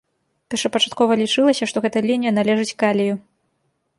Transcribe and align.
Першапачаткова 0.51 1.17
лічылася, 1.21 1.63
што 1.71 1.77
гэта 1.85 1.97
лінія 2.09 2.33
належыць 2.39 2.77
калію. 2.83 3.15